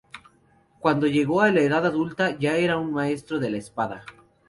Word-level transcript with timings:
Cuando 0.79 1.05
llegó 1.05 1.41
a 1.41 1.51
la 1.51 1.61
edad 1.61 1.85
adulta 1.85 2.35
ya 2.39 2.55
era 2.57 2.79
un 2.79 2.91
maestro 2.91 3.37
de 3.37 3.51
la 3.51 3.57
espada. 3.59 4.03